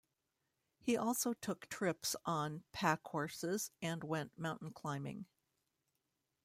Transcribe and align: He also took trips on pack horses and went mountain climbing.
He 0.79 0.97
also 0.97 1.33
took 1.35 1.69
trips 1.69 2.15
on 2.25 2.63
pack 2.71 3.05
horses 3.05 3.69
and 3.83 4.03
went 4.03 4.35
mountain 4.35 4.71
climbing. 4.71 5.27